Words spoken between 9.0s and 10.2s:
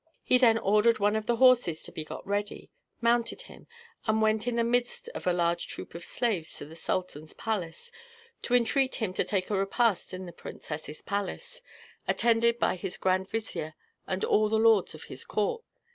to take a repast